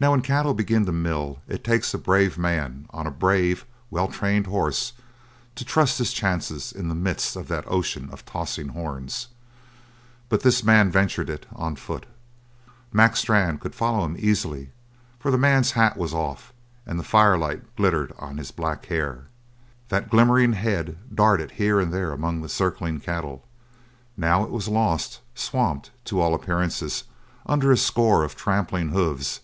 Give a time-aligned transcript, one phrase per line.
[0.00, 4.08] Now, when cattle begin to mill it takes a brave man on a brave, well
[4.08, 4.94] trained horse
[5.54, 9.28] to trust his chances in the midst of that ocean of tossing horns.
[10.28, 12.06] But this man ventured it on foot.
[12.92, 14.70] Mac Strann could follow him easily,
[15.20, 16.52] for the man's hat was off,
[16.84, 19.26] and the firelight glittered on his black hair.
[19.88, 23.46] That glimmering head darted here and there among the circling cattle.
[24.16, 27.04] Now it was lost, swamped, to all appearances,
[27.46, 29.38] under a score of trampling hooves.